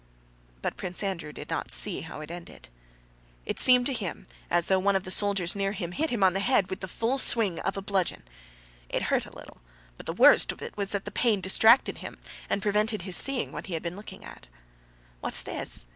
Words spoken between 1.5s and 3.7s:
not see how it ended. It